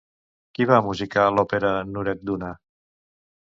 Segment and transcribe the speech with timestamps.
[0.57, 2.53] Qui va musicar l'òpera Nuredduna?